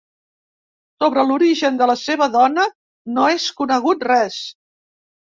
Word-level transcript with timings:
Sobre 1.03 1.25
l'origen 1.33 1.77
de 1.83 1.89
la 1.93 1.97
seva 2.05 2.31
dona 2.39 2.67
no 3.19 3.31
és 3.37 3.49
conegut 3.63 4.11
res. 4.15 4.45